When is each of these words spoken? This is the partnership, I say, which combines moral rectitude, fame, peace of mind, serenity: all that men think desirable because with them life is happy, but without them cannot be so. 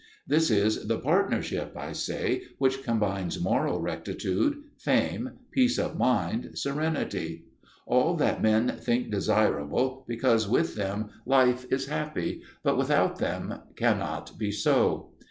This 0.27 0.49
is 0.49 0.87
the 0.87 0.97
partnership, 0.97 1.77
I 1.77 1.91
say, 1.91 2.41
which 2.57 2.81
combines 2.81 3.39
moral 3.39 3.79
rectitude, 3.81 4.63
fame, 4.79 5.33
peace 5.51 5.77
of 5.77 5.95
mind, 5.95 6.57
serenity: 6.57 7.45
all 7.85 8.15
that 8.15 8.41
men 8.41 8.77
think 8.79 9.11
desirable 9.11 10.03
because 10.07 10.49
with 10.49 10.73
them 10.73 11.11
life 11.27 11.67
is 11.71 11.85
happy, 11.85 12.41
but 12.63 12.79
without 12.79 13.19
them 13.19 13.59
cannot 13.75 14.39
be 14.39 14.51
so. 14.51 15.11